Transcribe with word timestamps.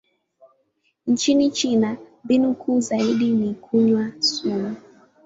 Nchini 1.07 1.47
Uchina, 1.47 1.97
mbinu 2.23 2.53
kuu 2.53 2.79
zaidi 2.79 3.31
ni 3.31 3.53
kunywa 3.53 4.11
sumu. 4.19 4.75